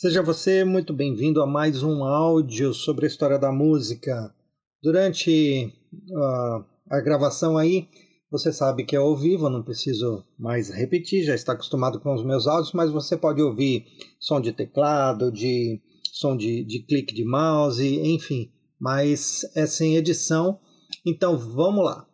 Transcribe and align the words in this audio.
Seja 0.00 0.22
você 0.22 0.62
muito 0.62 0.92
bem-vindo 0.92 1.42
a 1.42 1.46
mais 1.46 1.82
um 1.82 2.04
áudio 2.04 2.72
sobre 2.72 3.04
a 3.04 3.08
história 3.08 3.36
da 3.36 3.50
música. 3.50 4.32
Durante 4.80 5.74
uh, 5.92 6.64
a 6.88 7.00
gravação 7.00 7.58
aí, 7.58 7.88
você 8.30 8.52
sabe 8.52 8.84
que 8.84 8.94
é 8.94 8.98
ao 9.00 9.16
vivo, 9.16 9.50
não 9.50 9.60
preciso 9.60 10.24
mais 10.38 10.70
repetir, 10.70 11.24
já 11.24 11.34
está 11.34 11.52
acostumado 11.52 11.98
com 11.98 12.14
os 12.14 12.22
meus 12.22 12.46
áudios, 12.46 12.72
mas 12.72 12.92
você 12.92 13.16
pode 13.16 13.42
ouvir 13.42 13.86
som 14.20 14.40
de 14.40 14.52
teclado, 14.52 15.32
de 15.32 15.82
som 16.12 16.36
de, 16.36 16.62
de 16.62 16.78
clique 16.84 17.12
de 17.12 17.24
mouse, 17.24 17.84
enfim, 17.84 18.52
mas 18.80 19.50
é 19.56 19.66
sem 19.66 19.96
edição. 19.96 20.60
Então 21.04 21.36
vamos 21.36 21.84
lá. 21.84 22.06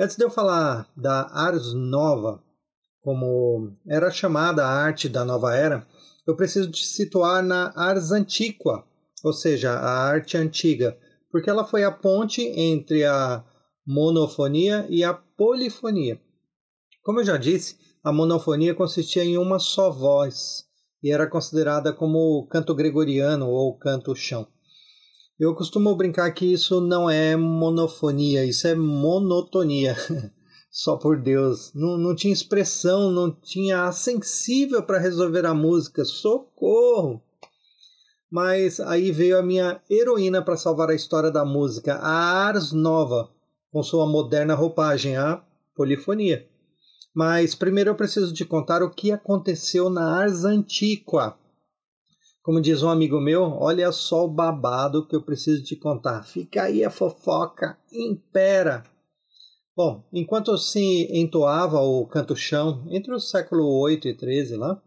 Antes 0.00 0.16
de 0.16 0.24
eu 0.24 0.30
falar 0.30 0.90
da 0.96 1.28
Ars 1.30 1.74
Nova, 1.74 2.42
como 3.02 3.76
era 3.86 4.10
chamada 4.10 4.64
a 4.64 4.70
arte 4.70 5.10
da 5.10 5.26
nova 5.26 5.54
era, 5.54 5.86
eu 6.28 6.36
preciso 6.36 6.70
te 6.70 6.86
situar 6.86 7.42
na 7.42 7.72
Ars 7.74 8.12
Antiqua, 8.12 8.84
ou 9.24 9.32
seja, 9.32 9.72
a 9.72 9.90
arte 10.04 10.36
antiga, 10.36 10.94
porque 11.30 11.48
ela 11.48 11.64
foi 11.64 11.84
a 11.84 11.90
ponte 11.90 12.42
entre 12.42 13.02
a 13.02 13.42
monofonia 13.86 14.86
e 14.90 15.02
a 15.02 15.14
polifonia. 15.14 16.20
Como 17.02 17.20
eu 17.20 17.24
já 17.24 17.38
disse, 17.38 17.78
a 18.04 18.12
monofonia 18.12 18.74
consistia 18.74 19.24
em 19.24 19.38
uma 19.38 19.58
só 19.58 19.90
voz 19.90 20.66
e 21.02 21.10
era 21.10 21.26
considerada 21.26 21.94
como 21.94 22.46
canto 22.48 22.74
gregoriano 22.74 23.48
ou 23.48 23.78
canto 23.78 24.14
chão. 24.14 24.46
Eu 25.40 25.54
costumo 25.54 25.96
brincar 25.96 26.30
que 26.32 26.44
isso 26.44 26.78
não 26.78 27.08
é 27.08 27.36
monofonia, 27.36 28.44
isso 28.44 28.68
é 28.68 28.74
monotonia. 28.74 29.96
Só 30.78 30.96
por 30.96 31.20
Deus. 31.20 31.72
Não, 31.74 31.98
não 31.98 32.14
tinha 32.14 32.32
expressão, 32.32 33.10
não 33.10 33.32
tinha 33.32 33.90
sensível 33.90 34.80
para 34.80 35.00
resolver 35.00 35.44
a 35.44 35.52
música. 35.52 36.04
Socorro! 36.04 37.20
Mas 38.30 38.78
aí 38.78 39.10
veio 39.10 39.40
a 39.40 39.42
minha 39.42 39.82
heroína 39.90 40.40
para 40.40 40.56
salvar 40.56 40.88
a 40.90 40.94
história 40.94 41.32
da 41.32 41.44
música, 41.44 41.96
a 41.96 42.46
Ars 42.46 42.70
Nova, 42.70 43.28
com 43.72 43.82
sua 43.82 44.06
moderna 44.06 44.54
roupagem, 44.54 45.16
a 45.16 45.42
polifonia. 45.74 46.48
Mas 47.12 47.56
primeiro 47.56 47.90
eu 47.90 47.96
preciso 47.96 48.32
te 48.32 48.44
contar 48.44 48.80
o 48.80 48.90
que 48.90 49.10
aconteceu 49.10 49.90
na 49.90 50.20
Ars 50.20 50.44
Antiqua. 50.44 51.36
Como 52.40 52.60
diz 52.60 52.84
um 52.84 52.88
amigo 52.88 53.20
meu, 53.20 53.42
olha 53.42 53.90
só 53.90 54.24
o 54.24 54.32
babado 54.32 55.04
que 55.08 55.16
eu 55.16 55.22
preciso 55.22 55.60
te 55.64 55.74
contar. 55.74 56.22
Fica 56.22 56.62
aí 56.62 56.84
a 56.84 56.90
fofoca, 56.90 57.76
impera. 57.90 58.84
Bom, 59.78 60.02
enquanto 60.12 60.58
se 60.58 61.06
entoava 61.16 61.80
o 61.80 62.04
canto-chão 62.04 62.84
entre 62.90 63.14
o 63.14 63.20
século 63.20 63.64
8 63.78 64.08
e 64.08 64.16
13 64.16 64.56
lá, 64.56 64.82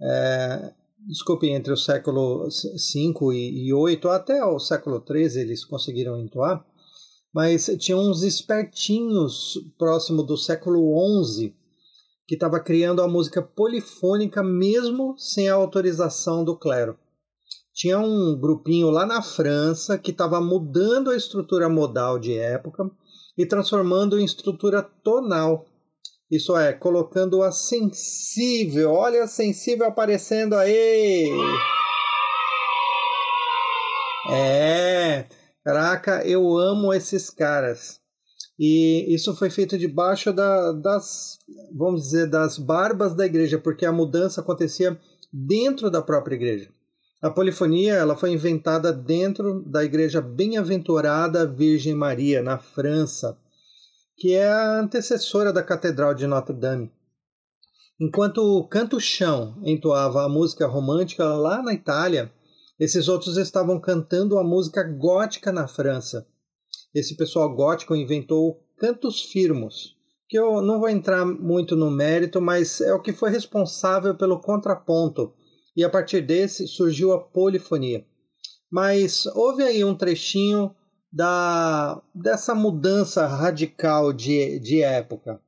é, 0.00 0.72
desculpe, 1.06 1.50
entre 1.50 1.70
o 1.70 1.76
século 1.76 2.50
5 2.50 3.30
e, 3.34 3.66
e 3.66 3.74
8 3.74 4.08
até 4.08 4.42
o 4.42 4.58
século 4.58 5.02
13 5.02 5.40
eles 5.40 5.66
conseguiram 5.66 6.18
entoar, 6.18 6.64
mas 7.30 7.66
tinha 7.78 7.98
uns 7.98 8.22
espertinhos 8.22 9.58
próximo 9.76 10.22
do 10.22 10.38
século 10.38 10.96
11 11.20 11.54
que 12.26 12.36
estava 12.36 12.58
criando 12.58 13.02
a 13.02 13.08
música 13.08 13.42
polifônica 13.42 14.42
mesmo 14.42 15.14
sem 15.18 15.50
a 15.50 15.54
autorização 15.56 16.42
do 16.42 16.56
clero. 16.56 16.98
Tinha 17.74 17.98
um 17.98 18.34
grupinho 18.34 18.88
lá 18.88 19.04
na 19.04 19.20
França 19.20 19.98
que 19.98 20.10
estava 20.10 20.40
mudando 20.40 21.10
a 21.10 21.16
estrutura 21.16 21.68
modal 21.68 22.18
de 22.18 22.32
época 22.32 22.90
e 23.36 23.46
transformando 23.46 24.18
em 24.18 24.24
estrutura 24.24 24.82
tonal. 24.82 25.66
Isso 26.30 26.56
é, 26.56 26.72
colocando 26.72 27.42
a 27.42 27.52
sensível. 27.52 28.92
Olha 28.92 29.24
a 29.24 29.28
sensível 29.28 29.86
aparecendo 29.86 30.54
aí! 30.54 31.30
É, 34.28 35.26
caraca, 35.64 36.26
eu 36.26 36.58
amo 36.58 36.92
esses 36.92 37.30
caras. 37.30 38.00
E 38.58 39.14
isso 39.14 39.36
foi 39.36 39.50
feito 39.50 39.78
debaixo 39.78 40.32
da, 40.32 40.72
das, 40.72 41.38
vamos 41.76 42.04
dizer, 42.04 42.26
das 42.26 42.58
barbas 42.58 43.14
da 43.14 43.26
igreja, 43.26 43.58
porque 43.58 43.84
a 43.84 43.92
mudança 43.92 44.40
acontecia 44.40 44.98
dentro 45.32 45.90
da 45.90 46.00
própria 46.00 46.34
igreja. 46.34 46.70
A 47.22 47.30
polifonia 47.30 47.94
ela 47.94 48.14
foi 48.14 48.30
inventada 48.30 48.92
dentro 48.92 49.62
da 49.62 49.82
igreja 49.82 50.20
Bem-aventurada 50.20 51.46
Virgem 51.46 51.94
Maria, 51.94 52.42
na 52.42 52.58
França, 52.58 53.38
que 54.18 54.34
é 54.34 54.46
a 54.46 54.80
antecessora 54.80 55.50
da 55.50 55.62
Catedral 55.62 56.12
de 56.12 56.26
Notre-Dame. 56.26 56.92
Enquanto 57.98 58.42
o 58.42 58.68
Canto 58.68 59.00
Chão 59.00 59.58
entoava 59.64 60.24
a 60.24 60.28
música 60.28 60.66
romântica 60.66 61.24
lá 61.24 61.62
na 61.62 61.72
Itália, 61.72 62.30
esses 62.78 63.08
outros 63.08 63.38
estavam 63.38 63.80
cantando 63.80 64.38
a 64.38 64.44
música 64.44 64.82
gótica 64.82 65.50
na 65.50 65.66
França. 65.66 66.26
Esse 66.94 67.16
pessoal 67.16 67.48
gótico 67.54 67.96
inventou 67.96 68.62
cantos 68.76 69.22
firmos, 69.22 69.96
que 70.28 70.38
eu 70.38 70.60
não 70.60 70.78
vou 70.78 70.90
entrar 70.90 71.24
muito 71.24 71.74
no 71.74 71.90
mérito, 71.90 72.42
mas 72.42 72.82
é 72.82 72.92
o 72.92 73.00
que 73.00 73.14
foi 73.14 73.30
responsável 73.30 74.14
pelo 74.14 74.38
contraponto 74.38 75.32
e 75.76 75.84
a 75.84 75.90
partir 75.90 76.22
desse 76.22 76.66
surgiu 76.66 77.12
a 77.12 77.20
polifonia. 77.20 78.04
Mas 78.70 79.26
houve 79.26 79.62
aí 79.62 79.84
um 79.84 79.94
trechinho 79.94 80.74
da, 81.12 82.02
dessa 82.14 82.54
mudança 82.54 83.26
radical 83.26 84.12
de, 84.12 84.58
de 84.58 84.82
época. 84.82 85.40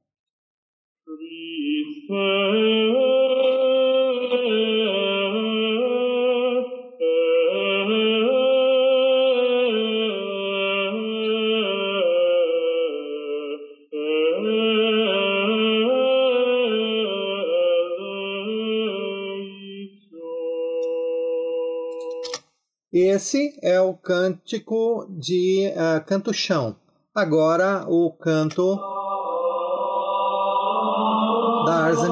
Esse 22.91 23.59
é 23.63 23.79
o 23.79 23.93
cântico 23.93 25.07
de 25.11 25.71
uh, 25.77 26.03
canto 26.07 26.33
chão. 26.33 26.75
Agora 27.15 27.85
o 27.87 28.11
canto 28.13 28.77
da 31.67 31.85
Ars 31.85 32.03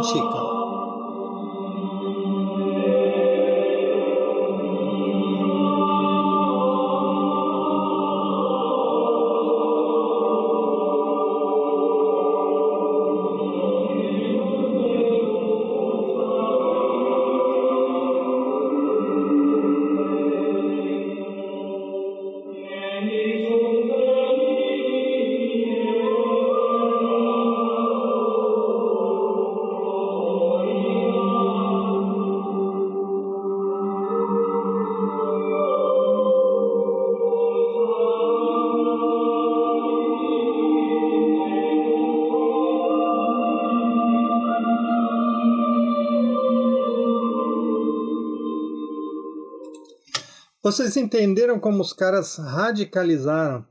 Vocês 50.67 50.97
entenderam 50.97 51.61
como 51.61 51.81
os 51.81 51.93
caras 51.93 52.39
radicalizaram 52.39 53.65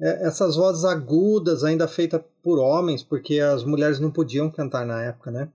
é, 0.00 0.26
essas 0.26 0.56
vozes 0.56 0.82
agudas, 0.82 1.62
ainda 1.62 1.86
feitas 1.86 2.22
por 2.42 2.58
homens, 2.58 3.02
porque 3.02 3.38
as 3.38 3.62
mulheres 3.64 4.00
não 4.00 4.10
podiam 4.10 4.50
cantar 4.50 4.86
na 4.86 5.02
época, 5.02 5.30
né? 5.30 5.52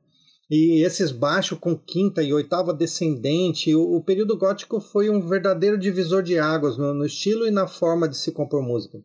E 0.48 0.86
esses 0.86 1.12
baixos 1.12 1.58
com 1.58 1.76
quinta 1.76 2.22
e 2.22 2.32
oitava 2.32 2.76
descendente, 2.76 3.74
o, 3.74 3.96
o, 3.96 4.04
período 4.04 4.38
gótico 4.38 4.80
foi 4.80 5.10
um 5.10 5.20
verdadeiro 5.20 5.80
divisor 5.80 6.22
de 6.22 6.38
águas 6.38 6.78
no, 6.78 6.94
no 6.94 7.08
estilo 7.08 7.48
e 7.48 7.50
na 7.50 7.66
forma 7.66 8.08
de 8.08 8.16
se 8.16 8.32
compor 8.32 8.62
música. 8.62 9.04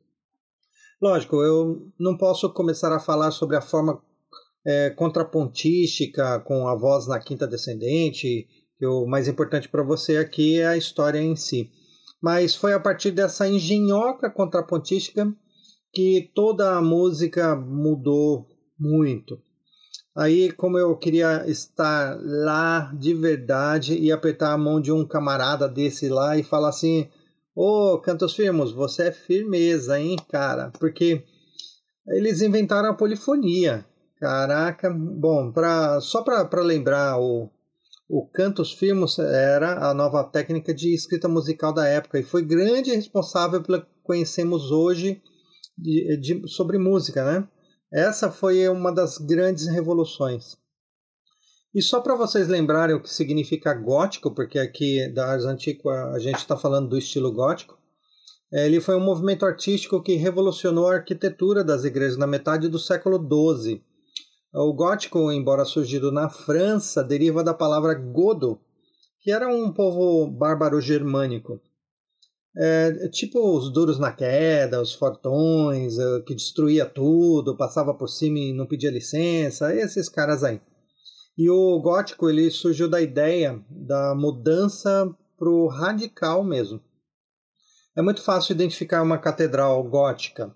Lógico, 1.01 1.37
eu 1.43 1.91
não 1.99 2.19
posso 2.19 2.53
começar 2.53 2.95
a 2.95 3.01
falar 3.01 3.31
sobre 3.31 3.57
a 3.57 3.63
forma 3.63 3.99
é, 4.63 4.91
contrapontística, 4.91 6.39
com 6.41 6.69
a 6.69 6.77
voz 6.77 7.07
na 7.07 7.19
quinta 7.19 7.47
descendente, 7.47 8.47
o 8.87 9.07
mais 9.07 9.29
importante 9.29 9.69
para 9.69 9.83
você 9.83 10.17
aqui 10.17 10.61
é 10.61 10.67
a 10.67 10.77
história 10.77 11.21
em 11.21 11.37
si. 11.37 11.71
Mas 12.21 12.55
foi 12.55 12.73
a 12.73 12.81
partir 12.81 13.11
dessa 13.11 13.49
engenhoca 13.49 14.31
contrapontística 14.31 15.33
que 15.93 16.31
toda 16.35 16.77
a 16.77 16.83
música 16.83 17.55
mudou 17.57 18.47
muito. 18.79 19.41
Aí, 20.15 20.53
como 20.53 20.79
eu 20.79 20.95
queria 20.97 21.45
estar 21.49 22.19
lá 22.21 22.93
de 22.99 23.15
verdade 23.15 23.97
e 23.97 24.13
apertar 24.13 24.53
a 24.53 24.59
mão 24.59 24.81
de 24.81 24.93
um 24.93 25.07
camarada 25.07 25.69
desse 25.69 26.09
lá 26.09 26.37
e 26.37 26.43
falar 26.43 26.69
assim: 26.69 27.09
Ô, 27.55 27.95
oh, 27.95 27.99
Cantos 27.99 28.35
Firmos, 28.35 28.73
você 28.73 29.09
é 29.09 29.13
firmeza, 29.13 29.99
hein, 29.99 30.17
cara? 30.31 30.71
Porque 30.79 31.25
eles 32.07 32.43
inventaram 32.43 32.91
a 32.91 32.95
polifonia. 32.95 33.87
Caraca, 34.19 34.91
bom, 34.91 35.51
pra, 35.51 36.01
só 36.01 36.23
para 36.23 36.63
lembrar, 36.63 37.19
o, 37.19 37.51
o 38.15 38.27
Cantos 38.27 38.75
Firmos 38.75 39.19
era 39.19 39.89
a 39.89 39.95
nova 39.95 40.23
técnica 40.23 40.75
de 40.75 40.95
escrita 40.95 41.27
musical 41.27 41.73
da 41.73 41.89
época 41.89 42.19
e 42.19 42.23
foi 42.23 42.45
grande 42.45 42.95
responsável 42.95 43.63
pela 43.63 43.81
que 43.81 43.89
conhecemos 44.03 44.71
hoje 44.71 45.23
de, 45.79 46.19
de, 46.19 46.47
sobre 46.47 46.77
música, 46.77 47.25
né? 47.25 47.49
Essa 47.91 48.31
foi 48.31 48.69
uma 48.69 48.93
das 48.93 49.17
grandes 49.17 49.67
revoluções. 49.67 50.59
E 51.75 51.81
só 51.81 52.03
para 52.03 52.15
vocês 52.15 52.49
lembrarem 52.49 52.95
o 52.95 53.01
que 53.01 53.09
significa 53.09 53.73
gótico, 53.73 54.35
porque 54.35 54.59
aqui 54.59 55.11
da 55.15 55.29
Ars 55.29 55.47
Antiqua 55.47 56.11
a 56.13 56.19
gente 56.19 56.37
está 56.37 56.55
falando 56.55 56.91
do 56.91 56.99
estilo 56.99 57.33
gótico, 57.33 57.79
é, 58.53 58.67
ele 58.67 58.79
foi 58.83 58.95
um 58.95 59.01
movimento 59.01 59.47
artístico 59.47 60.03
que 60.03 60.17
revolucionou 60.17 60.87
a 60.87 60.97
arquitetura 60.97 61.65
das 61.65 61.83
igrejas 61.85 62.19
na 62.19 62.27
metade 62.27 62.69
do 62.69 62.79
século 62.79 63.17
XII. 63.17 63.83
O 64.55 64.71
gótico, 64.75 65.33
embora 65.33 65.65
surgido 65.65 66.13
na 66.13 66.29
França, 66.29 67.03
deriva 67.03 67.43
da 67.43 67.55
palavra 67.55 67.95
godo, 67.95 68.61
que 69.19 69.33
era 69.33 69.49
um 69.49 69.73
povo 69.73 70.31
bárbaro 70.31 70.79
germânico. 70.79 71.59
É, 72.55 73.09
tipo 73.09 73.57
os 73.57 73.73
duros 73.73 73.99
na 73.99 74.13
queda, 74.13 74.83
os 74.83 74.93
fortões, 74.93 75.99
é, 75.99 76.21
que 76.21 76.35
destruía 76.35 76.85
tudo, 76.85 77.57
passava 77.57 77.95
por 77.95 78.09
cima 78.09 78.39
e 78.39 78.53
não 78.53 78.67
pedia 78.67 78.91
licença, 78.91 79.75
esses 79.75 80.07
caras 80.07 80.45
aí. 80.45 80.61
E 81.39 81.49
o 81.49 81.81
gótico 81.81 82.29
ele 82.29 82.51
surgiu 82.51 82.91
da 82.91 83.01
ideia 83.01 83.59
da 83.71 84.15
mudança 84.15 85.09
para 85.39 85.49
o 85.49 85.67
radical 85.67 86.45
mesmo. 86.45 86.79
É 87.97 88.03
muito 88.03 88.23
fácil 88.23 88.53
identificar 88.53 89.03
uma 89.03 89.17
catedral 89.17 89.83
gótica. 89.83 90.55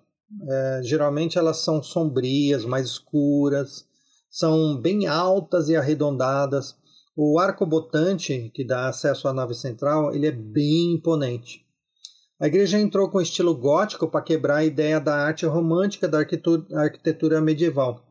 É, 0.48 0.80
geralmente 0.82 1.38
elas 1.38 1.58
são 1.58 1.82
sombrias, 1.82 2.64
mais 2.64 2.86
escuras, 2.86 3.86
são 4.28 4.76
bem 4.76 5.06
altas 5.06 5.68
e 5.68 5.76
arredondadas. 5.76 6.76
O 7.16 7.38
arco 7.38 7.64
botante 7.64 8.50
que 8.54 8.64
dá 8.64 8.88
acesso 8.88 9.28
à 9.28 9.32
nave 9.32 9.54
central 9.54 10.14
ele 10.14 10.26
é 10.26 10.32
bem 10.32 10.94
imponente. 10.94 11.64
A 12.38 12.46
igreja 12.46 12.78
entrou 12.78 13.08
com 13.08 13.20
estilo 13.20 13.54
gótico 13.54 14.08
para 14.08 14.20
quebrar 14.20 14.56
a 14.56 14.64
ideia 14.64 15.00
da 15.00 15.16
arte 15.16 15.46
romântica 15.46 16.06
da 16.06 16.18
arquitetura 16.18 17.40
medieval. 17.40 18.04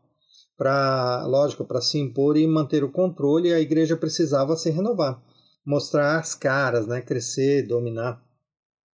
Para, 0.58 1.26
lógico, 1.28 1.64
para 1.64 1.82
se 1.82 2.00
impor 2.00 2.36
e 2.36 2.48
manter 2.48 2.84
o 2.84 2.92
controle, 2.92 3.54
a 3.54 3.60
igreja 3.60 3.96
precisava 3.96 4.56
se 4.56 4.72
renovar, 4.72 5.22
mostrar 5.64 6.18
as 6.18 6.34
caras, 6.34 6.88
né, 6.88 7.02
crescer, 7.02 7.68
dominar. 7.68 8.24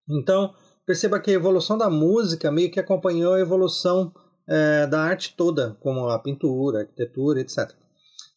Então, 0.10 0.54
perceba 0.92 1.22
que 1.22 1.32
a 1.32 1.36
evolução 1.36 1.78
da 1.78 1.90
música 1.90 2.52
meio 2.52 2.70
que 2.70 2.78
acompanhou 2.78 3.34
a 3.34 3.40
evolução 3.40 4.12
é, 4.46 4.86
da 4.86 5.02
arte 5.02 5.34
toda, 5.38 5.78
como 5.80 6.10
a 6.10 6.20
pintura, 6.20 6.80
a 6.80 6.82
arquitetura, 6.82 7.40
etc. 7.40 7.72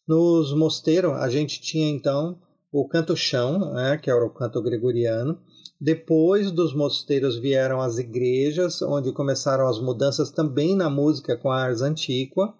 Nos 0.07 0.55
mosteiros, 0.55 1.11
a 1.15 1.29
gente 1.29 1.59
tinha 1.59 1.89
então 1.89 2.39
o 2.71 2.87
canto-chão, 2.87 3.73
né, 3.73 3.97
que 3.97 4.09
era 4.09 4.25
o 4.25 4.29
canto 4.29 4.61
gregoriano, 4.61 5.37
depois 5.81 6.49
dos 6.49 6.73
mosteiros 6.73 7.37
vieram 7.37 7.81
as 7.81 7.97
igrejas, 7.97 8.81
onde 8.81 9.11
começaram 9.11 9.67
as 9.67 9.77
mudanças 9.81 10.31
também 10.31 10.77
na 10.77 10.89
música 10.89 11.35
com 11.35 11.51
a 11.51 11.61
ars 11.61 11.81
antiqua. 11.81 12.53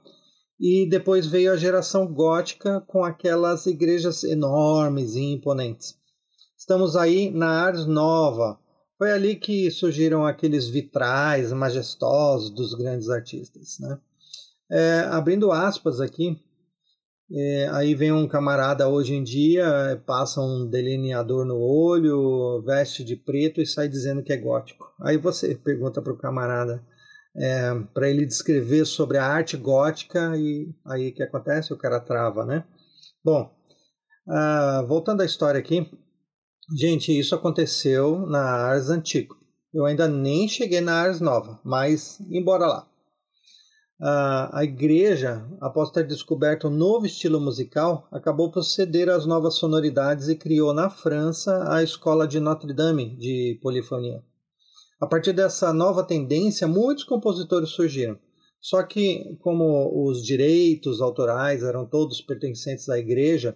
E 0.59 0.89
depois 0.89 1.25
veio 1.25 1.53
a 1.53 1.57
geração 1.57 2.05
gótica 2.05 2.81
com 2.85 3.01
aquelas 3.03 3.65
igrejas 3.65 4.25
enormes 4.25 5.15
e 5.15 5.21
imponentes. 5.21 5.95
Estamos 6.57 6.97
aí 6.97 7.31
na 7.31 7.47
Ars 7.47 7.85
Nova. 7.85 8.59
Foi 8.97 9.11
ali 9.11 9.35
que 9.35 9.69
surgiram 9.69 10.25
aqueles 10.25 10.67
vitrais 10.67 11.51
majestosos 11.51 12.49
dos 12.49 12.73
grandes 12.73 13.09
artistas. 13.09 13.77
Né? 13.79 13.99
É, 14.71 14.99
abrindo 15.11 15.51
aspas 15.51 15.99
aqui, 15.99 16.41
é, 17.31 17.67
aí 17.71 17.95
vem 17.95 18.11
um 18.11 18.27
camarada 18.27 18.87
hoje 18.87 19.15
em 19.15 19.23
dia, 19.23 20.01
passa 20.05 20.39
um 20.39 20.69
delineador 20.69 21.43
no 21.45 21.57
olho, 21.57 22.61
veste 22.63 23.03
de 23.03 23.15
preto 23.15 23.61
e 23.61 23.65
sai 23.65 23.87
dizendo 23.87 24.23
que 24.23 24.31
é 24.31 24.37
gótico. 24.37 24.93
Aí 25.01 25.17
você 25.17 25.55
pergunta 25.55 26.01
para 26.01 26.13
o 26.13 26.17
camarada 26.17 26.83
é, 27.35 27.73
para 27.93 28.09
ele 28.09 28.25
descrever 28.25 28.85
sobre 28.85 29.17
a 29.17 29.25
arte 29.25 29.57
gótica 29.57 30.37
e 30.37 30.73
aí 30.85 31.09
o 31.09 31.13
que 31.13 31.23
acontece? 31.23 31.73
O 31.73 31.77
cara 31.77 31.99
trava, 31.99 32.45
né? 32.45 32.63
Bom, 33.23 33.51
uh, 34.27 34.85
voltando 34.87 35.21
à 35.21 35.25
história 35.25 35.59
aqui, 35.59 35.89
gente, 36.73 37.17
isso 37.17 37.35
aconteceu 37.35 38.25
na 38.25 38.41
Ars 38.41 38.89
Antigo. 38.89 39.35
Eu 39.73 39.85
ainda 39.85 40.07
nem 40.07 40.47
cheguei 40.47 40.81
na 40.81 40.93
Ars 40.93 41.19
Nova, 41.19 41.59
mas 41.63 42.19
embora 42.29 42.65
lá 42.65 42.87
a, 43.99 44.59
a 44.59 44.63
igreja, 44.63 45.45
após 45.61 45.89
ter 45.89 46.05
descoberto 46.05 46.67
um 46.67 46.71
novo 46.71 47.05
estilo 47.05 47.39
musical, 47.39 48.07
acabou 48.11 48.51
por 48.51 48.63
ceder 48.63 49.09
às 49.09 49.25
novas 49.25 49.55
sonoridades 49.55 50.27
e 50.27 50.35
criou 50.35 50.73
na 50.73 50.89
França 50.89 51.71
a 51.71 51.81
escola 51.81 52.27
de 52.27 52.39
Notre 52.39 52.73
Dame 52.73 53.15
de 53.15 53.57
polifonia. 53.61 54.21
A 54.99 55.07
partir 55.07 55.33
dessa 55.33 55.73
nova 55.73 56.03
tendência, 56.03 56.67
muitos 56.67 57.03
compositores 57.03 57.69
surgiram. 57.69 58.17
Só 58.59 58.81
que, 58.81 59.37
como 59.41 60.07
os 60.07 60.25
direitos 60.25 60.99
autorais 60.99 61.61
eram 61.61 61.85
todos 61.85 62.21
pertencentes 62.21 62.89
à 62.89 62.97
igreja, 62.97 63.55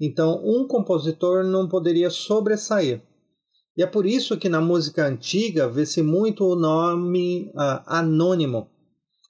então 0.00 0.40
um 0.44 0.66
compositor 0.66 1.44
não 1.44 1.68
poderia 1.68 2.10
sobressair. 2.10 3.02
E 3.76 3.82
é 3.82 3.86
por 3.86 4.06
isso 4.06 4.36
que 4.36 4.48
na 4.48 4.60
música 4.60 5.06
antiga 5.06 5.68
vê-se 5.68 6.02
muito 6.02 6.44
o 6.44 6.56
nome 6.56 7.50
uh, 7.54 7.82
anônimo, 7.86 8.68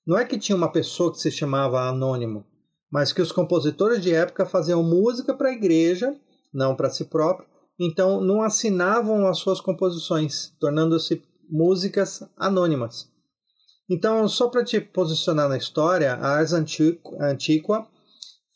não 0.06 0.18
é 0.18 0.24
que 0.24 0.38
tinha 0.38 0.56
uma 0.56 0.72
pessoa 0.72 1.12
que 1.12 1.20
se 1.20 1.30
chamava 1.30 1.82
Anônimo, 1.82 2.44
mas 2.90 3.12
que 3.12 3.22
os 3.22 3.30
compositores 3.30 4.02
de 4.02 4.12
época 4.12 4.46
faziam 4.46 4.82
música 4.82 5.32
para 5.32 5.50
a 5.50 5.52
igreja, 5.52 6.16
não 6.52 6.74
para 6.74 6.90
si 6.90 7.04
próprio, 7.04 7.46
então 7.78 8.20
não 8.20 8.42
assinavam 8.42 9.28
as 9.28 9.38
suas 9.38 9.60
composições, 9.60 10.52
tornando-se 10.58 11.22
músicas 11.48 12.24
anônimas. 12.36 13.08
Então, 13.88 14.26
só 14.26 14.48
para 14.48 14.64
te 14.64 14.80
posicionar 14.80 15.48
na 15.48 15.56
história, 15.56 16.14
a 16.14 16.38
Ars 16.38 16.52
Antiqua 16.52 17.86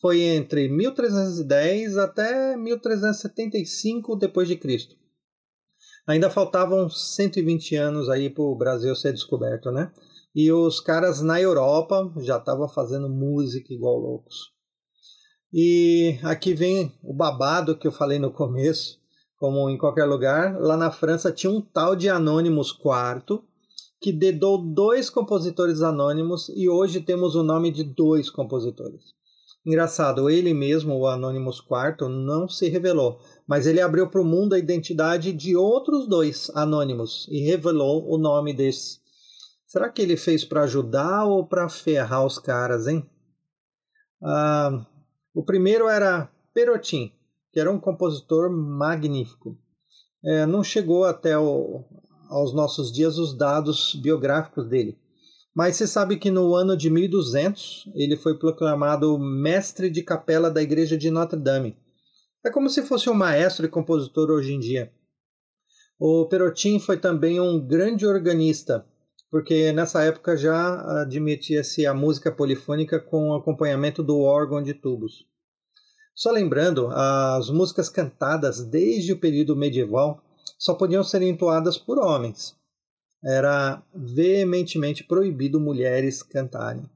foi 0.05 0.21
entre 0.21 0.69
1310 0.69 1.97
até 1.97 2.55
1375 2.59 4.15
depois 4.17 4.47
de 4.47 4.55
Cristo. 4.55 4.95
Ainda 6.07 6.28
faltavam 6.28 6.90
120 6.90 7.75
anos 7.76 8.11
aí 8.11 8.28
para 8.28 8.45
o 8.45 8.55
Brasil 8.55 8.95
ser 8.95 9.14
descoberto, 9.14 9.71
né? 9.73 9.90
E 10.35 10.52
os 10.52 10.78
caras 10.78 11.23
na 11.23 11.40
Europa 11.40 12.12
já 12.19 12.37
estavam 12.37 12.69
fazendo 12.69 13.09
música 13.09 13.73
igual 13.73 13.97
loucos. 13.97 14.52
E 15.50 16.19
aqui 16.23 16.52
vem 16.52 16.93
o 17.02 17.14
babado 17.14 17.75
que 17.75 17.87
eu 17.87 17.93
falei 17.93 18.19
no 18.19 18.31
começo, 18.31 19.00
como 19.38 19.71
em 19.71 19.78
qualquer 19.78 20.05
lugar. 20.05 20.61
Lá 20.61 20.76
na 20.76 20.90
França 20.90 21.33
tinha 21.33 21.50
um 21.50 21.62
tal 21.62 21.97
de 21.97 22.11
Anonymous 22.11 22.73
quarto 22.73 23.43
que 24.02 24.12
dedou 24.12 24.59
dois 24.59 25.09
compositores 25.09 25.81
anônimos 25.81 26.50
e 26.50 26.69
hoje 26.69 27.00
temos 27.00 27.35
o 27.35 27.43
nome 27.43 27.71
de 27.71 27.83
dois 27.83 28.28
compositores. 28.28 29.14
Engraçado, 29.66 30.28
ele 30.28 30.52
mesmo, 30.52 30.94
o 30.99 31.06
Anonymous 31.06 31.61
quarto, 31.61 32.09
não 32.09 32.47
se 32.49 32.68
revelou, 32.68 33.18
mas 33.47 33.66
ele 33.66 33.80
abriu 33.80 34.09
para 34.09 34.21
o 34.21 34.25
mundo 34.25 34.54
a 34.54 34.59
identidade 34.59 35.33
de 35.33 35.56
outros 35.56 36.06
dois 36.06 36.50
anônimos 36.54 37.26
e 37.30 37.40
revelou 37.40 38.06
o 38.09 38.18
nome 38.18 38.52
desses 38.52 39.02
Será 39.75 39.88
que 39.88 40.00
ele 40.00 40.16
fez 40.16 40.44
para 40.44 40.62
ajudar 40.62 41.25
ou 41.25 41.44
para 41.44 41.68
ferrar 41.68 42.25
os 42.25 42.38
caras, 42.38 42.87
hein? 42.87 43.04
Ah, 44.23 44.87
o 45.35 45.42
primeiro 45.42 45.88
era 45.88 46.30
Perotin, 46.54 47.12
que 47.52 47.59
era 47.59 47.73
um 47.73 47.80
compositor 47.80 48.49
magnífico. 48.49 49.59
É, 50.25 50.47
não 50.47 50.62
chegou 50.62 51.04
até 51.04 51.37
o, 51.37 51.83
aos 52.28 52.54
nossos 52.54 52.92
dias 52.92 53.18
os 53.18 53.37
dados 53.37 53.97
biográficos 53.97 54.68
dele. 54.68 54.97
Mas 55.54 55.76
você 55.76 55.87
sabe 55.87 56.16
que 56.16 56.30
no 56.30 56.54
ano 56.54 56.76
de 56.76 56.90
1200 56.90 57.90
ele 57.94 58.16
foi 58.16 58.37
proclamado 58.37 59.18
mestre 59.18 59.88
de 59.88 60.02
capela 60.02 60.50
da 60.50 60.62
igreja 60.62 60.96
de 60.96 61.11
Notre 61.11 61.38
Dame. 61.38 61.76
É 62.44 62.50
como 62.50 62.68
se 62.68 62.82
fosse 62.82 63.08
um 63.08 63.14
maestro 63.14 63.64
e 63.64 63.68
compositor 63.68 64.30
hoje 64.30 64.52
em 64.52 64.58
dia. 64.58 64.92
O 65.99 66.26
Perotin 66.26 66.80
foi 66.80 66.99
também 66.99 67.40
um 67.40 67.64
grande 67.64 68.06
organista 68.06 68.84
porque 69.34 69.73
nessa 69.73 70.00
época 70.04 70.37
já 70.37 71.00
admitia-se 71.00 71.84
a 71.84 71.92
música 71.92 72.30
polifônica 72.30 73.00
com 73.00 73.34
acompanhamento 73.34 74.00
do 74.00 74.20
órgão 74.20 74.62
de 74.62 74.73
tubos. 74.73 75.26
Só 76.14 76.30
lembrando, 76.30 76.87
as 76.92 77.50
músicas 77.50 77.88
cantadas 77.88 78.64
desde 78.64 79.12
o 79.12 79.18
período 79.18 79.56
medieval 79.56 80.23
só 80.56 80.73
podiam 80.73 81.02
ser 81.02 81.20
entoadas 81.23 81.76
por 81.76 81.99
homens. 81.99 82.54
Era 83.25 83.83
veementemente 83.95 85.02
proibido 85.02 85.59
mulheres 85.59 86.23
cantarem. 86.23 86.88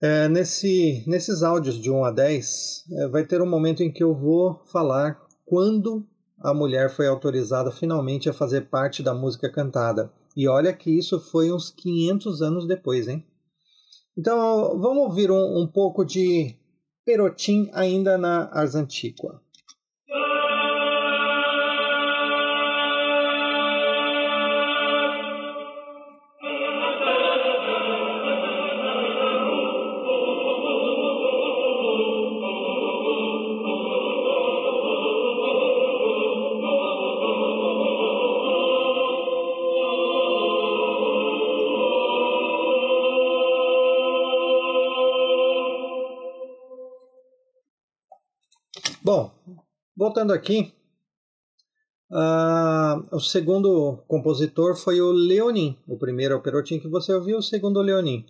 É, 0.00 0.28
nesse, 0.28 1.02
nesses 1.06 1.42
áudios 1.42 1.76
de 1.80 1.90
1 1.90 2.04
a 2.04 2.10
10, 2.10 2.84
é, 2.92 3.08
vai 3.08 3.24
ter 3.24 3.40
um 3.40 3.48
momento 3.48 3.82
em 3.82 3.90
que 3.90 4.04
eu 4.04 4.14
vou 4.14 4.62
falar 4.66 5.18
quando 5.46 6.06
a 6.38 6.52
mulher 6.52 6.90
foi 6.90 7.06
autorizada 7.06 7.70
finalmente 7.70 8.28
a 8.28 8.32
fazer 8.32 8.68
parte 8.68 9.02
da 9.02 9.14
música 9.14 9.50
cantada. 9.50 10.12
E 10.36 10.46
olha 10.46 10.72
que 10.72 10.90
isso 10.90 11.18
foi 11.18 11.50
uns 11.50 11.70
500 11.70 12.42
anos 12.42 12.66
depois, 12.66 13.08
hein? 13.08 13.24
Então 14.16 14.78
vamos 14.78 15.04
ouvir 15.04 15.30
um, 15.30 15.62
um 15.62 15.66
pouco 15.66 16.04
de 16.04 16.54
Perotim 17.04 17.70
ainda 17.72 18.18
na 18.18 18.50
Ars 18.52 18.74
Antiqua. 18.74 19.40
Voltando 50.06 50.32
aqui, 50.32 50.72
uh, 52.12 53.04
o 53.10 53.18
segundo 53.18 54.04
compositor 54.06 54.76
foi 54.76 55.00
o 55.00 55.10
Leonin. 55.10 55.76
O 55.88 55.98
primeiro 55.98 56.34
é 56.34 56.36
o 56.36 56.40
Perotin 56.40 56.78
que 56.78 56.86
você 56.86 57.12
ouviu, 57.12 57.38
o 57.38 57.42
segundo 57.42 57.78
o 57.78 57.82
Leonin. 57.82 58.24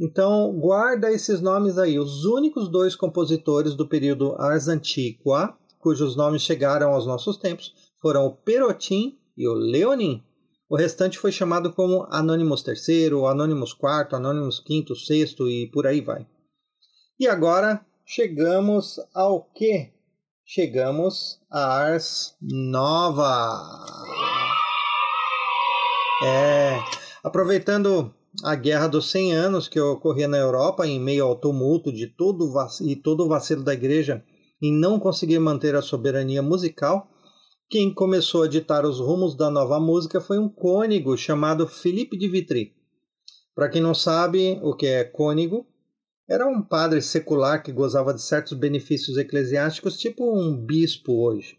Então, 0.00 0.50
guarda 0.58 1.12
esses 1.12 1.42
nomes 1.42 1.76
aí. 1.76 1.98
Os 1.98 2.24
únicos 2.24 2.70
dois 2.70 2.96
compositores 2.96 3.74
do 3.74 3.86
período 3.86 4.34
Ars 4.40 4.66
Antiqua, 4.66 5.54
cujos 5.78 6.16
nomes 6.16 6.40
chegaram 6.40 6.94
aos 6.94 7.06
nossos 7.06 7.36
tempos, 7.36 7.74
foram 8.00 8.24
o 8.24 8.34
Perotin 8.34 9.18
e 9.36 9.46
o 9.46 9.52
Leonin. 9.52 10.24
O 10.70 10.76
restante 10.76 11.18
foi 11.18 11.32
chamado 11.32 11.70
como 11.74 12.06
Anônimos 12.08 12.64
III, 12.66 13.10
Anônimos 13.28 13.72
IV, 13.72 14.16
Anônimos 14.16 14.64
V, 14.66 14.86
VI 15.06 15.64
e 15.64 15.66
por 15.70 15.86
aí 15.86 16.00
vai. 16.00 16.26
E 17.18 17.26
agora 17.26 17.84
chegamos 18.06 18.98
ao 19.12 19.42
que? 19.52 19.99
Chegamos 20.52 21.38
a 21.48 21.64
Ars 21.64 22.34
Nova. 22.42 23.86
É, 26.24 26.76
aproveitando 27.22 28.12
a 28.42 28.56
Guerra 28.56 28.88
dos 28.88 29.08
100 29.12 29.32
Anos 29.32 29.68
que 29.68 29.78
ocorria 29.78 30.26
na 30.26 30.38
Europa, 30.38 30.88
em 30.88 30.98
meio 30.98 31.24
ao 31.24 31.36
tumulto 31.36 31.92
de 31.92 32.08
todo 32.08 32.52
e 32.80 32.96
todo 32.96 33.24
o 33.24 33.28
vacilo 33.28 33.62
da 33.62 33.74
igreja 33.74 34.24
em 34.60 34.72
não 34.72 34.98
conseguir 34.98 35.38
manter 35.38 35.76
a 35.76 35.82
soberania 35.82 36.42
musical, 36.42 37.08
quem 37.68 37.94
começou 37.94 38.42
a 38.42 38.48
ditar 38.48 38.84
os 38.84 38.98
rumos 38.98 39.36
da 39.36 39.48
nova 39.52 39.78
música 39.78 40.20
foi 40.20 40.40
um 40.40 40.48
cônigo 40.48 41.16
chamado 41.16 41.64
Philippe 41.64 42.18
de 42.18 42.26
Vitry. 42.26 42.72
Para 43.54 43.68
quem 43.68 43.80
não 43.80 43.94
sabe 43.94 44.58
o 44.64 44.74
que 44.74 44.86
é 44.86 45.04
cônigo, 45.04 45.69
era 46.30 46.46
um 46.46 46.62
padre 46.62 47.02
secular 47.02 47.60
que 47.60 47.72
gozava 47.72 48.14
de 48.14 48.22
certos 48.22 48.52
benefícios 48.52 49.18
eclesiásticos, 49.18 49.98
tipo 49.98 50.32
um 50.32 50.56
bispo 50.56 51.24
hoje. 51.24 51.58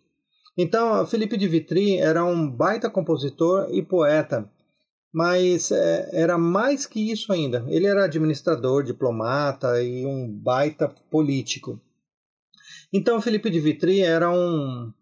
Então, 0.58 1.06
Felipe 1.06 1.36
de 1.36 1.46
Vitry 1.46 1.98
era 1.98 2.24
um 2.24 2.50
baita 2.50 2.90
compositor 2.90 3.68
e 3.70 3.84
poeta, 3.84 4.50
mas 5.14 5.72
é, 5.72 6.10
era 6.14 6.38
mais 6.38 6.86
que 6.86 7.12
isso 7.12 7.34
ainda. 7.34 7.66
Ele 7.68 7.86
era 7.86 8.06
administrador, 8.06 8.82
diplomata 8.82 9.84
e 9.84 10.06
um 10.06 10.32
baita 10.32 10.88
político. 11.10 11.78
Então, 12.94 13.22
Felipe 13.22 13.50
de 13.50 13.60
Vitry 13.60 14.00
era 14.00 14.32
um 14.32 14.94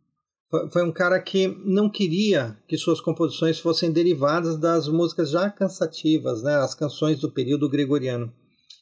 foi 0.72 0.82
um 0.82 0.92
cara 0.92 1.22
que 1.22 1.48
não 1.64 1.88
queria 1.88 2.58
que 2.68 2.76
suas 2.76 3.00
composições 3.00 3.60
fossem 3.60 3.92
derivadas 3.92 4.58
das 4.58 4.88
músicas 4.88 5.30
já 5.30 5.48
cansativas, 5.48 6.42
né, 6.42 6.56
as 6.56 6.74
canções 6.74 7.20
do 7.20 7.32
período 7.32 7.70
gregoriano. 7.70 8.34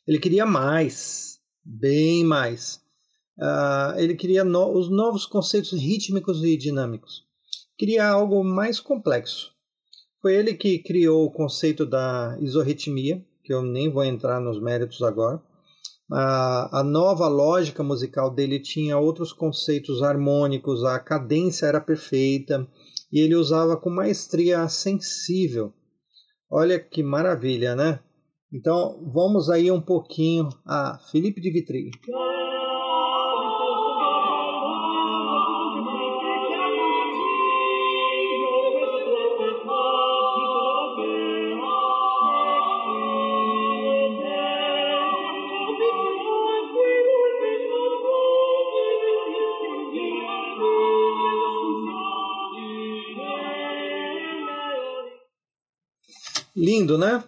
Ele 0.07 0.19
queria 0.19 0.45
mais, 0.45 1.39
bem 1.63 2.23
mais. 2.23 2.79
Uh, 3.37 3.99
ele 3.99 4.15
queria 4.15 4.43
no, 4.43 4.71
os 4.71 4.89
novos 4.89 5.25
conceitos 5.25 5.73
rítmicos 5.73 6.43
e 6.43 6.55
dinâmicos. 6.55 7.23
Queria 7.77 8.07
algo 8.07 8.43
mais 8.43 8.79
complexo. 8.79 9.51
Foi 10.21 10.33
ele 10.33 10.55
que 10.55 10.79
criou 10.79 11.25
o 11.25 11.31
conceito 11.31 11.85
da 11.85 12.37
isorritmia, 12.41 13.23
que 13.43 13.53
eu 13.53 13.61
nem 13.61 13.91
vou 13.91 14.03
entrar 14.03 14.39
nos 14.39 14.61
méritos 14.61 15.01
agora. 15.03 15.37
Uh, 16.09 16.71
a 16.71 16.83
nova 16.85 17.27
lógica 17.27 17.83
musical 17.83 18.33
dele 18.33 18.61
tinha 18.61 18.97
outros 18.97 19.33
conceitos 19.33 20.01
harmônicos, 20.01 20.85
a 20.85 20.97
cadência 20.99 21.65
era 21.65 21.81
perfeita 21.81 22.65
e 23.11 23.19
ele 23.19 23.35
usava 23.35 23.75
com 23.75 23.89
maestria 23.89 24.67
sensível. 24.69 25.73
Olha 26.49 26.79
que 26.79 27.03
maravilha, 27.03 27.75
né? 27.75 27.99
Então 28.51 28.97
vamos 29.13 29.49
aí 29.49 29.69
um 29.69 29.81
pouquinho 29.81 30.49
a 30.65 30.97
Felipe 31.11 31.41
de 31.41 31.51
Vitry. 31.51 31.91
Lindo, 56.55 56.97
né? 56.97 57.23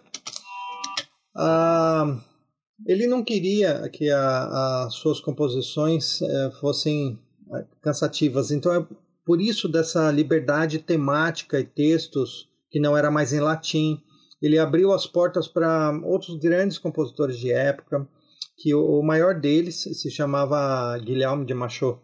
Ele 2.86 3.06
não 3.06 3.22
queria 3.22 3.88
que 3.90 4.10
as 4.10 4.94
suas 4.94 5.20
composições 5.20 6.22
eh, 6.22 6.50
fossem 6.60 7.18
eh, 7.52 7.66
cansativas, 7.82 8.50
então 8.50 8.72
é 8.72 8.86
por 9.24 9.40
isso 9.40 9.68
dessa 9.68 10.10
liberdade 10.10 10.78
temática 10.78 11.60
e 11.60 11.64
textos 11.64 12.48
que 12.70 12.80
não 12.80 12.96
era 12.96 13.10
mais 13.10 13.32
em 13.32 13.40
latim. 13.40 14.02
Ele 14.40 14.58
abriu 14.58 14.92
as 14.92 15.06
portas 15.06 15.46
para 15.46 15.92
outros 16.04 16.38
grandes 16.38 16.78
compositores 16.78 17.38
de 17.38 17.52
época, 17.52 18.08
que 18.56 18.74
o, 18.74 19.02
maior 19.02 19.38
deles 19.38 19.82
se 19.82 20.10
chamava 20.10 20.96
Guilherme 20.98 21.44
de 21.44 21.54
Machot. 21.54 21.98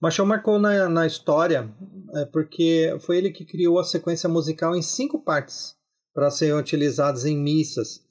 Machot 0.00 0.26
marcou 0.26 0.58
na, 0.58 0.88
na 0.88 1.06
história 1.06 1.72
é, 2.14 2.24
porque 2.26 2.94
foi 3.00 3.18
ele 3.18 3.30
que 3.30 3.44
criou 3.44 3.78
a 3.78 3.84
sequência 3.84 4.28
musical 4.28 4.76
em 4.76 4.82
cinco 4.82 5.22
partes 5.22 5.74
para 6.14 6.30
serem 6.30 6.54
utilizadas 6.54 7.24
em 7.24 7.36
missas 7.36 8.03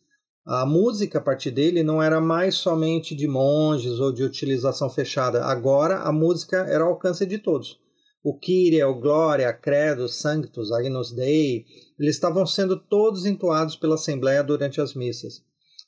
a 0.45 0.65
música 0.65 1.19
a 1.19 1.21
partir 1.21 1.51
dele 1.51 1.83
não 1.83 2.03
era 2.03 2.19
mais 2.19 2.55
somente 2.55 3.15
de 3.15 3.27
monges 3.27 3.99
ou 3.99 4.11
de 4.11 4.23
utilização 4.23 4.89
fechada. 4.89 5.45
Agora 5.45 5.99
a 5.99 6.11
música 6.11 6.57
era 6.57 6.83
ao 6.83 6.91
alcance 6.91 7.25
de 7.25 7.37
todos. 7.37 7.79
O 8.23 8.37
Kyrie, 8.37 8.83
o 8.83 8.93
Glória, 8.93 9.51
Credo, 9.53 10.07
Sanctus, 10.07 10.71
Agnus 10.71 11.11
Dei, 11.11 11.65
eles 11.99 12.15
estavam 12.15 12.45
sendo 12.45 12.77
todos 12.77 13.25
entoados 13.25 13.75
pela 13.75 13.95
Assembleia 13.95 14.43
durante 14.43 14.79
as 14.81 14.93
missas. 14.93 15.41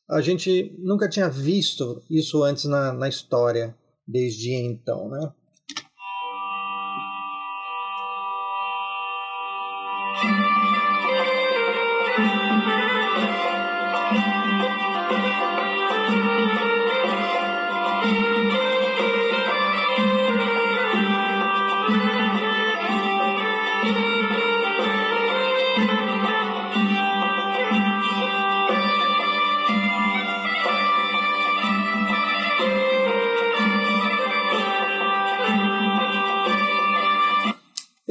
A 0.09 0.21
gente 0.21 0.75
nunca 0.79 1.09
tinha 1.09 1.29
visto 1.29 2.01
isso 2.09 2.43
antes 2.43 2.65
na, 2.65 2.93
na 2.93 3.09
história, 3.09 3.75
desde 4.07 4.53
então, 4.53 5.09
né? 5.09 5.33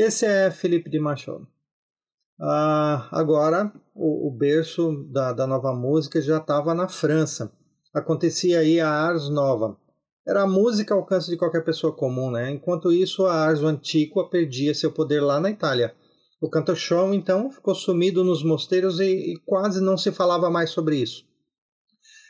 Esse 0.05 0.27
é 0.27 0.51
Felipe 0.51 0.91
de 0.91 1.01
Machado. 1.01 1.49
Ah, 2.39 3.09
agora, 3.11 3.73
o, 3.95 4.29
o 4.29 4.31
berço 4.31 5.03
da, 5.11 5.33
da, 5.33 5.47
nova 5.47 5.73
música 5.73 6.21
já 6.21 6.37
estava 6.37 6.75
na 6.75 6.87
França. 6.87 7.51
Acontecia 7.95 8.59
aí 8.59 8.79
a 8.79 8.91
Ars 8.91 9.31
Nova. 9.31 9.79
Era 10.29 10.43
a 10.43 10.47
música 10.47 10.93
ao 10.93 11.01
alcance 11.01 11.31
de 11.31 11.39
qualquer 11.39 11.65
pessoa 11.65 11.91
comum, 11.91 12.31
né? 12.31 12.51
Enquanto 12.51 12.93
isso, 12.93 13.25
a 13.25 13.33
Ars 13.33 13.61
Antiqua 13.61 14.29
perdia 14.29 14.75
seu 14.75 14.93
poder 14.93 15.21
lá 15.21 15.41
na 15.41 15.51
Itália. 15.51 15.95
O 16.39 16.51
canto 16.51 16.77
show, 16.77 17.15
então, 17.15 17.51
ficou 17.51 17.75
sumido 17.75 18.23
nos 18.23 18.43
mosteiros 18.43 19.01
e, 19.01 19.33
e 19.33 19.37
quase 19.47 19.81
não 19.81 19.97
se 19.97 20.13
falava 20.13 20.51
mais 20.51 20.69
sobre 20.69 20.97
isso. 20.97 21.25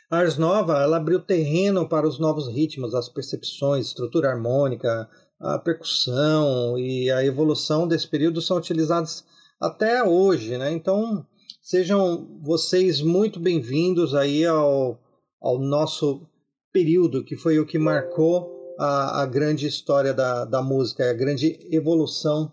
A 0.09 0.19
Ars 0.19 0.37
Nova 0.37 0.81
ela 0.81 0.95
abriu 0.95 1.19
terreno 1.19 1.89
para 1.89 2.07
os 2.07 2.19
novos 2.19 2.47
ritmos, 2.47 2.95
as 2.95 3.09
percepções, 3.09 3.87
estrutura 3.87 4.29
harmônica, 4.29 5.09
a 5.39 5.59
percussão 5.59 6.77
e 6.77 7.11
a 7.11 7.23
evolução 7.25 7.87
desse 7.87 8.07
período 8.07 8.41
são 8.41 8.57
utilizados 8.57 9.23
até 9.59 10.03
hoje, 10.03 10.57
né? 10.57 10.71
Então 10.71 11.25
sejam 11.61 12.39
vocês 12.41 13.01
muito 13.01 13.39
bem-vindos 13.39 14.13
aí 14.15 14.45
ao, 14.45 14.99
ao 15.41 15.59
nosso 15.59 16.27
período 16.71 17.23
que 17.23 17.35
foi 17.35 17.59
o 17.59 17.65
que 17.65 17.77
marcou 17.77 18.75
a, 18.79 19.21
a 19.21 19.25
grande 19.25 19.67
história 19.67 20.13
da, 20.13 20.45
da 20.45 20.61
música, 20.61 21.09
a 21.09 21.13
grande 21.13 21.59
evolução 21.71 22.51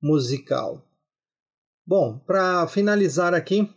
musical. 0.00 0.86
Bom, 1.86 2.18
para 2.18 2.66
finalizar 2.68 3.34
aqui, 3.34 3.68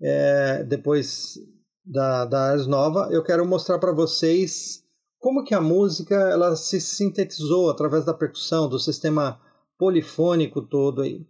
é, 0.00 0.64
depois 0.64 1.38
da, 1.84 2.24
da 2.24 2.50
Ars 2.50 2.66
Nova, 2.66 3.08
eu 3.10 3.22
quero 3.22 3.46
mostrar 3.46 3.78
para 3.78 3.92
vocês 3.92 4.84
como 5.22 5.44
que 5.44 5.54
a 5.54 5.60
música 5.60 6.16
ela 6.16 6.56
se 6.56 6.80
sintetizou 6.80 7.70
através 7.70 8.04
da 8.04 8.12
percussão, 8.12 8.68
do 8.68 8.76
sistema 8.76 9.40
polifônico 9.78 10.60
todo 10.60 11.00
aí. 11.00 11.24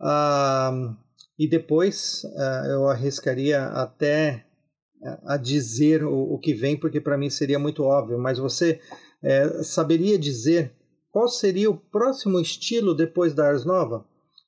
Ah, 0.00 0.96
e 1.38 1.46
depois 1.46 2.24
ah, 2.34 2.64
eu 2.70 2.88
arriscaria 2.88 3.66
até 3.66 4.46
ah, 5.04 5.34
a 5.34 5.36
dizer 5.36 6.02
o, 6.02 6.32
o 6.32 6.38
que 6.38 6.54
vem, 6.54 6.80
porque 6.80 6.98
para 6.98 7.18
mim 7.18 7.28
seria 7.28 7.58
muito 7.58 7.82
óbvio, 7.82 8.18
mas 8.18 8.38
você 8.38 8.80
é, 9.22 9.62
saberia 9.62 10.18
dizer 10.18 10.74
qual 11.10 11.28
seria 11.28 11.70
o 11.70 11.76
próximo 11.76 12.40
estilo 12.40 12.94
depois 12.94 13.34
da 13.34 13.48
Ars 13.48 13.66
Nova? 13.66 14.06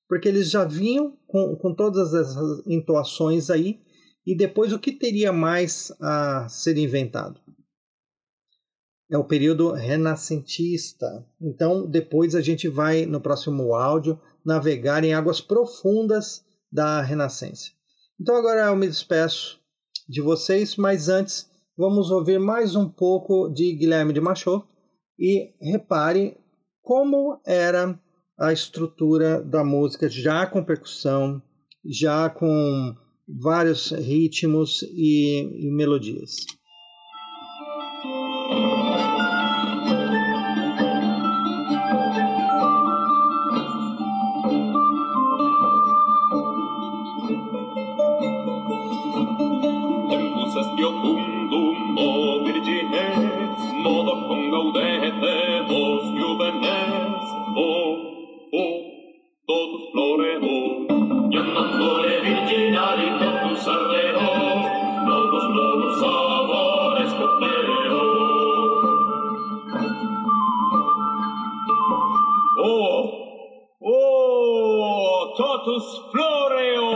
Porque 0.09 0.29
eles 0.29 0.49
já 0.49 0.65
vinham 0.65 1.15
com, 1.27 1.55
com 1.57 1.75
todas 1.75 2.15
essas 2.15 2.67
entoações 2.67 3.51
aí, 3.51 3.81
e 4.27 4.35
depois 4.35 4.73
o 4.73 4.79
que 4.79 4.93
teria 4.93 5.31
mais 5.31 5.93
a 6.01 6.49
ser 6.49 6.79
inventado? 6.79 7.39
É 9.11 9.17
o 9.17 9.25
período 9.25 9.73
renascentista. 9.73 11.27
Então, 11.41 11.87
depois 11.87 12.35
a 12.35 12.41
gente 12.41 12.69
vai, 12.69 13.07
no 13.07 13.21
próximo 13.21 13.75
áudio, 13.75 14.21
navegar 14.45 15.03
em 15.05 15.15
águas 15.15 15.41
profundas 15.41 16.45
da 16.71 17.01
Renascença. 17.01 17.71
Então, 18.21 18.37
agora 18.37 18.67
eu 18.67 18.77
me 18.77 18.87
despeço 18.87 19.59
de 20.09 20.21
vocês, 20.21 20.77
mas 20.77 21.09
antes 21.09 21.49
vamos 21.77 22.11
ouvir 22.11 22.39
mais 22.39 22.75
um 22.75 22.89
pouco 22.89 23.49
de 23.49 23.73
Guilherme 23.73 24.13
de 24.13 24.21
Machot 24.21 24.67
e 25.19 25.55
repare 25.61 26.37
como 26.83 27.41
era 27.47 27.99
a 28.39 28.53
estrutura 28.53 29.43
da 29.43 29.65
música 29.65 30.09
já 30.09 30.47
com 30.47 30.65
percussão, 30.65 31.43
já 31.85 32.31
com 32.31 32.95
vários 33.29 33.91
ritmos 33.91 34.83
e, 34.83 35.67
e 35.67 35.71
melodias. 35.71 36.37
Yo 50.79 50.91
umdumo 50.91 52.45
virgines, 52.45 53.59
modo 53.83 54.29
con 54.29 54.49
gaudete 54.53 55.65
juvenes, 56.21 57.23
o, 57.57 57.99
o, 58.53 58.65
totus 59.45 59.91
floremo. 59.91 60.87
Yo 61.31 61.43
nombre 61.43 62.21
totus 63.19 63.67
ardeo, 63.67 64.29
totus 65.09 65.45
novos 65.51 66.01
sabores 66.01 67.13
copeo. 67.15 68.01
Oh, 72.63 72.99
oh, 73.81 75.35
totus 75.37 76.03
floreo. 76.13 76.88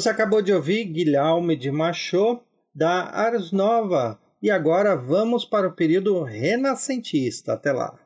Você 0.00 0.08
acabou 0.08 0.40
de 0.40 0.50
ouvir 0.50 0.86
Guilherme 0.86 1.54
de 1.54 1.70
Machot 1.70 2.40
da 2.74 3.02
Ars 3.10 3.52
Nova 3.52 4.18
e 4.40 4.50
agora 4.50 4.96
vamos 4.96 5.44
para 5.44 5.68
o 5.68 5.72
período 5.72 6.22
renascentista. 6.22 7.52
Até 7.52 7.70
lá. 7.70 7.98